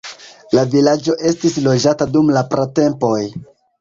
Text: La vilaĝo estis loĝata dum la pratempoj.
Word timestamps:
La 0.57 0.61
vilaĝo 0.75 1.17
estis 1.31 1.59
loĝata 1.67 2.07
dum 2.17 2.33
la 2.39 2.43
pratempoj. 2.55 3.19